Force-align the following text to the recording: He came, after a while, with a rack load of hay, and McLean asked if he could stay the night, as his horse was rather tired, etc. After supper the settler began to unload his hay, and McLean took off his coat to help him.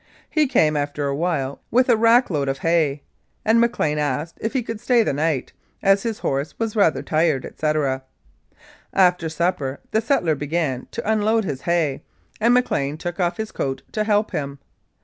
He 0.31 0.47
came, 0.47 0.75
after 0.75 1.05
a 1.05 1.15
while, 1.15 1.61
with 1.69 1.87
a 1.87 1.95
rack 1.95 2.31
load 2.31 2.49
of 2.49 2.57
hay, 2.57 3.03
and 3.45 3.61
McLean 3.61 3.99
asked 3.99 4.39
if 4.41 4.53
he 4.53 4.63
could 4.63 4.79
stay 4.81 5.03
the 5.03 5.13
night, 5.13 5.53
as 5.83 6.01
his 6.01 6.17
horse 6.17 6.57
was 6.57 6.75
rather 6.75 7.03
tired, 7.03 7.45
etc. 7.45 8.01
After 8.93 9.29
supper 9.29 9.79
the 9.91 10.01
settler 10.01 10.33
began 10.33 10.87
to 10.89 11.07
unload 11.07 11.43
his 11.45 11.61
hay, 11.61 12.01
and 12.39 12.51
McLean 12.51 12.97
took 12.97 13.19
off 13.19 13.37
his 13.37 13.51
coat 13.51 13.83
to 13.91 14.03
help 14.03 14.31
him. 14.31 14.57